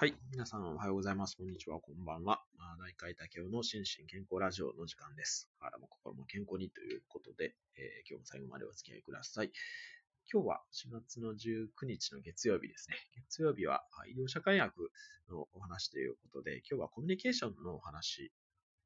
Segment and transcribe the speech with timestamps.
[0.00, 0.14] はい。
[0.30, 1.36] 皆さんおはようございます。
[1.36, 1.80] こんにちは。
[1.80, 2.38] こんばんは。
[2.78, 5.50] 大海竹雄の心身健康ラジオの時間です。
[5.58, 9.50] 体も心も健康にということで、えー、今日も最後までお付き合いください。
[10.32, 12.96] 今日は4月の19日の月曜日ですね。
[13.26, 14.70] 月曜日は医療社会学
[15.28, 18.30] のお話ということで、今日はコミュニケーションのお話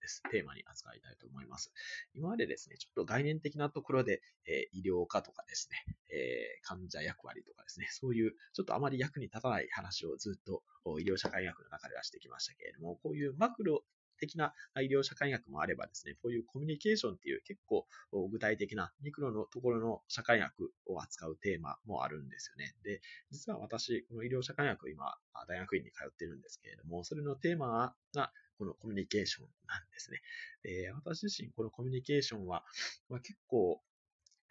[0.03, 0.23] です。
[0.31, 1.73] テーマに扱いたいと思います。
[2.15, 10.63] 今までですね、ちょっと概念的なところで、えー、医療科とかですね、えー、患者役割とかですね、そういうちょっとあまり役に立たない話をずっと
[11.01, 13.83] 医療社会学の中ではしてきましたけれども、こういうマクロ
[14.23, 17.87] 的な医療社会学もあればですね、こういうコミュニケーションっていう結構
[18.31, 22.75] 具体的なミクロのところの社会学を扱うテーマもあるんですよね。
[22.85, 25.13] で、実は私、この医療社会学今、
[25.49, 30.21] 大学院に通ってるんですけれども、それのテーマがこのコミュニケーションなんですね。
[30.63, 32.65] で私自身、このコミュニケーションは、
[33.09, 33.83] まあ、結構、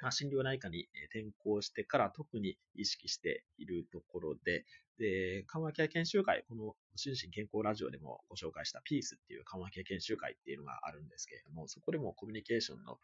[0.01, 4.65] まあ、心療内科に転校してから特に意識しているところで、
[4.97, 12.99] で、緩和ケア研修会、この心身健康ラジオでもご紹介したピースっていう緩和ケア研修会っていうのがあるんですけれども、そこでもコミュニケーションの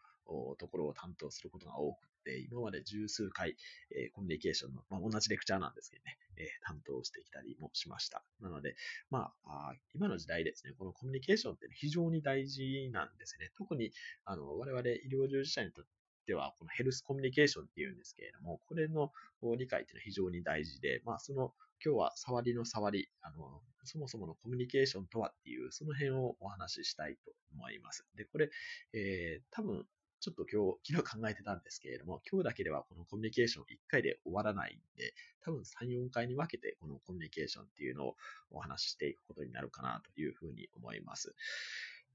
[0.58, 3.56] ところを担当することが多くて、今まで十数回、
[3.96, 8.24] え、コミュニケーションの、まあ、同じレクチャーなんですけどね、え、担当してきたりもしました。
[8.40, 8.76] なので、
[9.10, 13.50] まあ、今の時代ですね、このコミュニケーションって非常に大事なんですね。
[13.56, 13.92] 特に、
[14.24, 15.90] あの、我々医療従事者にとって
[16.28, 19.10] では、このヘルスコミュニケーションっていうんですけれども、これの
[19.56, 28.04] 理解っていうのは非常に大事で、まあ、その、今日は触りの触り、あの、そもそものコミュニケーションとはっていう、その辺をお話ししたいと思います。
[28.14, 28.50] で、これ、
[28.92, 29.86] えー、多分、
[30.20, 38.16] ちょっと今日、昨日考えてたんですけれども、今日だけではこのコミュニケーション1回で終わらないんで、多分3、4回に分けてこのコミュニケーションっていうのを
[38.50, 41.34] お話ししていくことになるかなというふうに思います。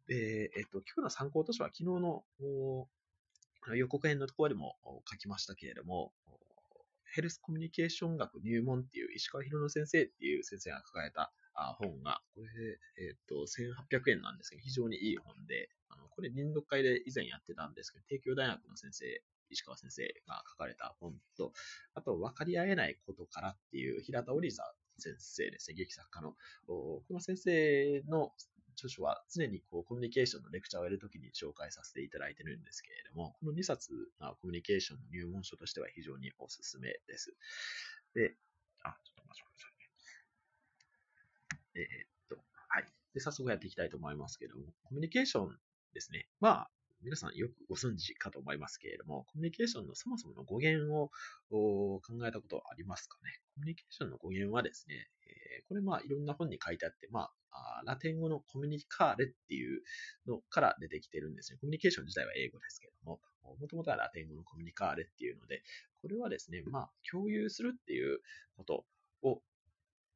[0.08, 2.24] で、えっと、今日の参考図書は昨日の
[3.74, 4.76] 予告編のところでも
[5.09, 6.12] 書きましたけれども、
[7.14, 11.31] ヘルスコミュニケーション学入門っていう石川博之先生っていう先生が書かれた
[11.80, 12.48] 本が、これ、
[13.06, 21.53] えっ、と、1800円なんですけど、非常にいい本で、あのこれ、臨読会で以前やってたんですけど、帝京大学の先生、石川先生が書かれた本と、
[21.94, 24.63] あと、分かり合えないことからっていう平田織さ
[25.00, 26.36] 先生ですね、劇作家の。
[26.68, 28.31] この先生の
[28.74, 37.36] 著書は常にこうコミュニケーションのレクチャーをやるときに紹介させていただいてるんですけれども、この2冊がコミュニケーションの入門書としては非常におすすめです。
[38.13, 38.36] で、
[38.84, 39.72] あ、ちょっと待ってください。
[41.75, 41.88] えー、っ
[42.29, 42.85] と、はい。
[43.13, 45.57] で、早速やっていきたいと思いますけれども、コミュニケーション
[45.94, 46.28] ですね。
[46.39, 46.69] まあ、
[47.01, 51.09] 皆さんよくご存知かと思いますけれども、コミュニケーションのそもそもの語源を
[51.50, 53.41] 考えたことはありますかね？
[53.56, 59.81] コミュニケーションの語源はですね、えー、これまあいろんな本に書いてあって、まあ、ラテン語のコミュニカーレっていう
[60.25, 61.57] のから出てきてるんですね。
[61.59, 63.19] コミュニケーション自体は英語ですけども、
[63.59, 65.62] もともとはラテン語のコミュニカーレっていうので、
[66.01, 68.19] これはですね、まあ、共有するっていう
[68.56, 68.85] こと
[69.23, 69.41] を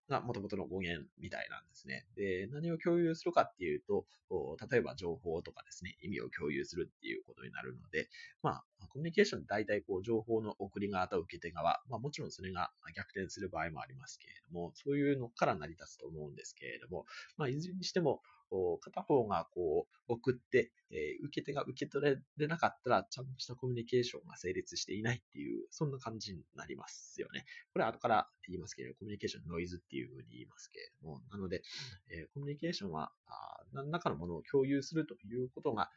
[0.09, 2.05] が元々の語源みたいなんですね。
[2.15, 4.05] で、何を共有するかっていうと、
[4.69, 8.09] 例えば情報とかですね、意味を共有するっていうことになるので、
[8.41, 18.21] まあ、コミュニケーション大体こう情報の送り側と受け手側、まあもちろんそれが逆転する場合もありますけれども、そういうのから成り立つと思うんですけれども、まあいずれにしても、
[18.81, 27.45] 片方がこう送って、えー、受け手が受け取れなかったら、ちゃんとしたコミュニケーションが成立していないっていう、そんな感じになりますよね。
[27.73, 31.61] これは後から言いますけれど、コミュニケーションノイズっていうふうに言いますけれども、なので、
[32.09, 33.11] えー、コミュニケーションは
[33.73, 35.89] 何らかのものを共有するということが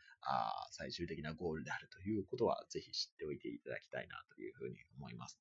[0.70, 5.38] 最終的なゴールであるということは、ぜひ知っておいていただきたいなというふうに思います。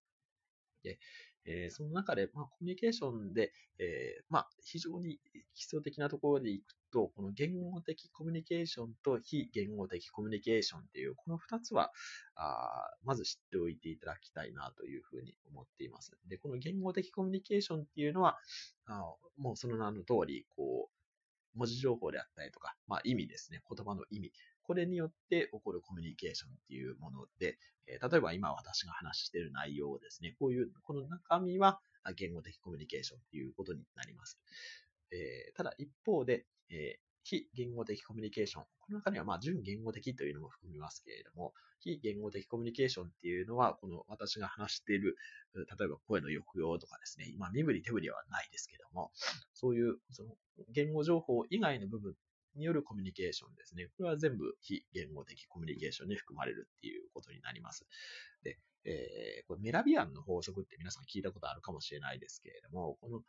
[0.84, 1.00] で、
[1.46, 5.20] えー、その中で、まあ、コミュニケーションで、えー、まあ、非常に
[5.60, 11.92] 基礎的なところでいくと、この言語的コミュニケーションと非言語的コミュニケーションっていう、この二つは、
[13.04, 16.18] まず知っておいていただきたいなというふうに思っています。
[16.30, 18.38] で、この言語的コミュニケーションっていうのは、
[18.86, 19.04] あ
[19.38, 24.32] もうその名の通り、こう、文字情報であったりとか、まあ意味ですね、言葉の意味。
[24.64, 31.82] これによって起こるコミュニケーションっていうもので、え例えば今私が話している内容をですね、こういう、この中身は
[32.16, 34.40] 言語的コミュニケーションっていうことになります。
[35.12, 38.64] えー、ただ一方で、えー、非言語的コミュニケーション。
[38.80, 45.16] この中には、まあ、純言語的というのも含みますけれども、非言語的コミュニケーションっていうのは、この私が話している、
[45.54, 49.12] 例えば声の抑揚とかですね、今、身振り手振りはないですけども、
[49.54, 50.36] そういう、その、
[50.70, 52.16] 言語情報以外の部分
[52.56, 53.88] によるコミュニケーションですね。
[53.98, 57.86] これは全部非言語的コミュニケーションに含まれるっていうことになります。
[58.44, 63.22] で、えー、これメラビアンの法則って皆さん聞いたことあるかもしれないですけれども、この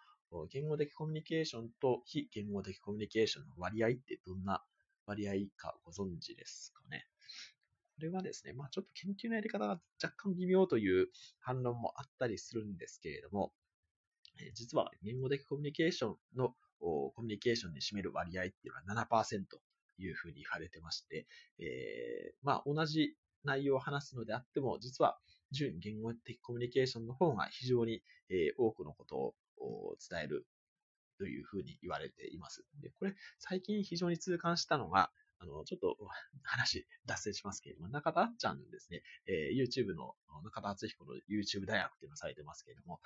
[0.50, 4.62] 言語的コミュニケーションと非言語的コミュニケーションの割合ってどんな
[5.06, 7.06] 割合かご存知ですかね。
[7.96, 11.08] これはですね、まあちょっと研究のやり方が若干微妙という
[11.40, 13.52] 反論もあったりするんですけれども、
[14.54, 19.60] 実は言語的コミュニケーションのコミュニケーションに占める割合っていうのは7%と
[19.98, 21.26] いうふうに言われてまして、
[21.58, 25.18] えー、まあ同じ内容を話すのであっても、実は
[25.50, 28.02] 純言語的コミュニケーションの方が非常に、
[28.56, 29.34] 多くのことを
[30.10, 30.46] 伝える
[31.18, 32.64] というふうに言われています。
[32.80, 35.10] で、これ最近非常に痛感したのが、
[35.40, 35.96] あの、ちょっと
[36.42, 40.14] 話脱線しますけれども、中田あっちゃんですね、えー、YouTube の
[40.44, 43.00] 中田敦彦の YouTube 大学っていうのをされてますけれども、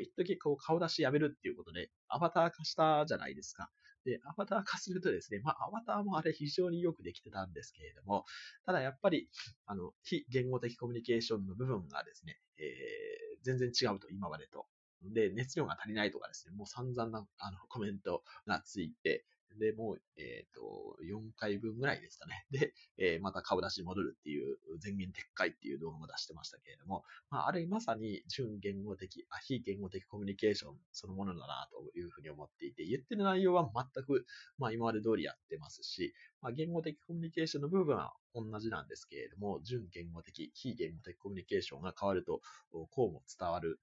[0.00, 3.70] 一時こう顔出しやめるっていうことで、アバター化したじゃないですか。
[4.04, 8.24] で、アバター化するとですね、まあ、アバターもあれ非常によくできてたんですけれども、
[8.64, 9.28] ただやっぱり、
[9.66, 14.66] あの、非言語的コミュニケーションの部分がですね、えー、全然違うと、今までと。
[15.02, 19.24] で、熱量が足りないとかですね、もう散々なあのコメントがついて、
[19.58, 22.46] で、もう、えっ、ー、と、4回分ぐらいですかね。
[22.50, 34.26] で、えー、また顔出しに戻るっていう、全言撤回っていう動画も出してましたけれども、まあ、あれまさに純言語的、あ非言語的コミュニケーションそのものだなというふうに思っていて、言ってる内容は全く、
[34.58, 42.40] まあ、今まで通りやってますし、まあ、言語的コミュニケーションの部分は同じなんですけれども、純言語的、非言語的コミュニケーションが変わると、
[42.70, 43.80] こうも伝わる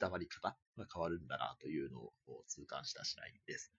[0.00, 2.12] 伝わり方が変わるんだなというのを
[2.46, 3.72] 痛感した次第です。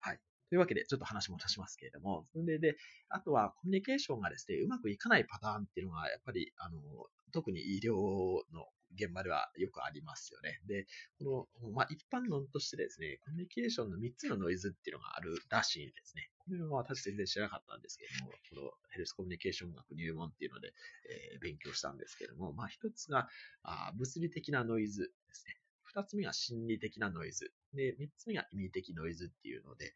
[0.00, 0.20] はい。
[0.48, 2.76] というわけで、ちょっと話戻しますけれども、それで、
[3.08, 6.80] あとはコミュニケーションがですね、うまくいかないパターンっていうのが、やっぱり、あの、
[7.32, 7.94] 特に医療
[8.52, 10.60] の現場ではよくありますよね。
[10.66, 10.86] で、
[11.18, 16.30] この、まあ、一般論としてですね、コミュニケーションの3つのノイズっていうのがあるらしいんですね。
[16.38, 20.72] これは私全然知らなかったんですけども、このヘルスコミュニケーション学入門っていうので、
[21.34, 23.28] えー、勉強したんですけども、まあ、一つが
[23.62, 25.56] あ物理的なノイズですね。
[25.82, 27.52] 二つ目が心理的なノイズ。
[27.72, 29.94] で、三つ目が意味的ノイズっていうので、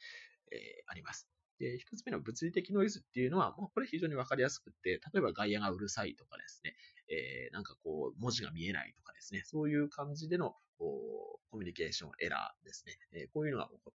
[0.52, 1.28] えー、あります。
[1.58, 6.74] で、一つ目の物理的ノイズっていうのは、もうこれ非常にわかりやすくて、例えば外野がうるさいとかですね、
[7.10, 13.92] えー、なんかこう、文字が見えないとかですね、そういう感じでのコミュニケーションエラーですね、えー、こういうのが起こ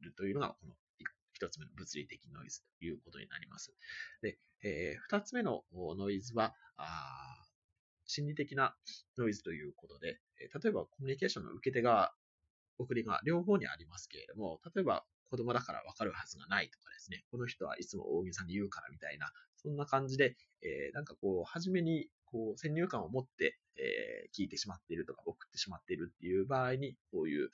[0.00, 0.74] るというのが、この
[1.32, 3.72] 一つ目の物理的ノイズということになります。
[4.20, 7.46] で、えー、二つ目のノイズは、あ
[8.06, 8.74] 心理的な
[9.16, 12.12] ノイズということで、例えばコミュニケーションの受け手側、
[12.78, 27.50] 送り側、両方にありますけれども、例えば子供だからわかるはずがないとかですね、この人はいつも大げさに言うからみたいな、そんな感じで、えー、なんかこう、初めにこう先入観を持って、えー、聞いてしまっているとか送ってしまっているっていう場合に、こういう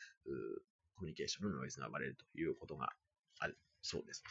[0.96, 2.90] コミュニケーションのノイズが生まれるということが
[3.38, 4.25] あるそうです。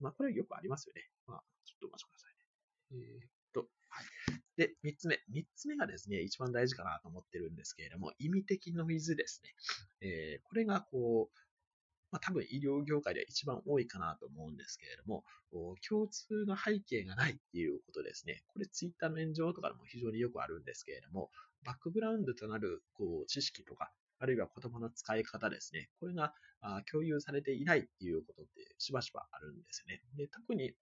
[0.00, 1.08] まあ、これはよくありますよね。
[1.26, 3.14] まあ、ちょっとお待ちくださいね。
[3.18, 4.06] えー、っと、はい。
[4.56, 5.18] で、三つ目。
[5.28, 9.54] 三つ目がですね、一番大事かなと思ってるんですけれども、意味的ノイズですね。
[10.00, 11.38] えー、これがこう、
[12.14, 15.24] まあ、多分医療業界では一番多いかなと思うんですけれども、
[15.88, 18.44] 共通の背景がないっていうことですね。
[18.52, 21.32] これツイッターの炎上とかでも非常によくあるんですけれども、
[21.64, 23.90] バックグラウンドとなるこう知識とか、
[24.20, 25.90] あるいは言葉の使い方ですね。
[25.98, 26.32] これが
[26.88, 30.00] 共有されていないっていうことってしばしばあるんですね。
[30.16, 30.72] で特に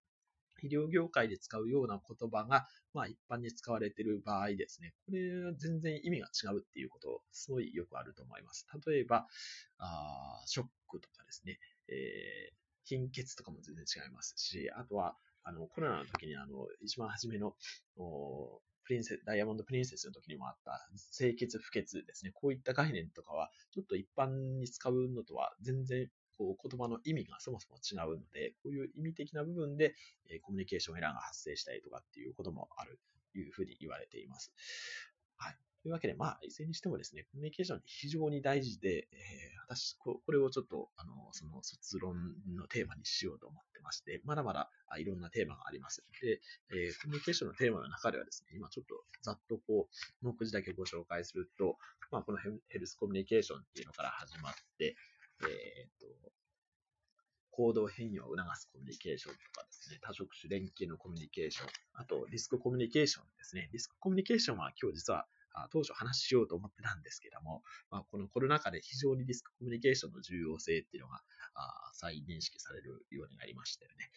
[0.63, 8.67] 医療業界で使うような言葉が、まあ一般に使われている場合ですね、これは全然意味が違うっていうこと、すごいよくあると思います。
[8.87, 9.27] 例えば、
[9.79, 10.67] あショッ
[11.01, 11.59] とかですね、
[11.89, 12.55] えー、
[12.85, 17.55] 貧血とかも全然違いますし、あとは、あの、コロナの時にあの、一番初めの、
[18.85, 22.33] プリンセ、ダイヤモンドプリンセスの時にもあった清潔不潔ですね。
[22.35, 29.95] こういった概念とかは、ちょっと一般に使うのとは全然こう言葉の意味がそもそも違うので、こういう意味的な部分で、
[30.29, 32.99] えコミュニケーションエラーが発生したりとかっていうこともある
[33.33, 34.53] というふうに言われています。
[35.37, 35.57] はい。
[35.83, 42.15] というわけで、まあ、いずれにしてもですね、コミュニケーションって非常に大事で、えー、私こ、これをちょっと、あの、その卒論
[42.57, 46.05] のテーマにしようと思ってまして、まだまだあいろんなテーマがあります。
[46.23, 51.77] で、えー、コミュニケーションのテーマの中ではですね、今ちょっとざっとこう、目次だけご紹介すると、
[52.13, 54.95] まあ、このヘルスコミュニケーションっていうのから始まって、
[55.43, 56.33] えっ、と、
[57.53, 63.69] 行動変容を促すコミュニケーションとかですね、多職種連携のコミュニケーション、あとリスクコミュニケーションですね。
[63.73, 65.27] リスクコミュニケーションは今日実は
[65.73, 71.23] 当初話しようと思ってたんですけども、まあ、このコロナ禍で非常にリスクコミュニケーションの重要性っていうのが
[71.93, 74.11] 再認識されるようになりましたよね。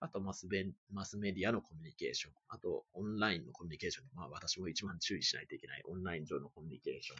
[0.00, 2.32] あとマスベ、マスメディアのコミュニケーション。
[2.48, 4.06] あと、オンラインのコミュニケーション。
[4.14, 7.18] まあ、私も一番注意しないといけないオンライン上のコミュニケーション。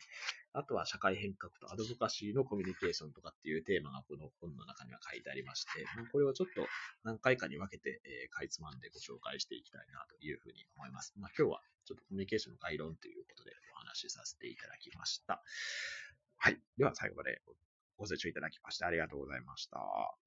[0.52, 6.66] あとは、社会変革とアドボカシーのコミュニケーションとかっていうテーマがこの本の中には書いてありまして、まあ、これをちょっと
[7.02, 11.14] 何回かに分けて、えー、かいつまんでご紹介していきたいなというふうに思います。
[11.16, 15.42] まあ、今日はちょっとコミュニケーションの概論ということでお話しさせていただきました。
[16.36, 16.60] はい。
[16.76, 17.40] では、最後まで
[17.96, 20.25] ご清聴いただきましてありがとうございました。